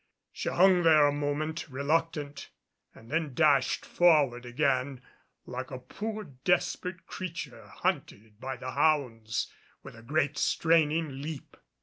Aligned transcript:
She 0.31 0.49
hung 0.49 0.81
there 0.81 1.05
a 1.05 1.11
moment, 1.11 1.69
reluctant; 1.69 2.49
and 2.95 3.11
then 3.11 3.35
dashed 3.35 3.85
forward 3.85 4.47
again 4.47 5.03
like 5.45 5.69
a 5.69 5.77
poor 5.77 6.23
desperate 6.23 7.05
creature 7.05 7.67
hunted 7.67 8.39
by 8.39 8.55
the 8.57 8.71
hounds, 8.71 9.53
with 9.83 9.95
a 9.95 10.01
great 10.01 10.39
straining 10.39 11.21
leap. 11.21 11.55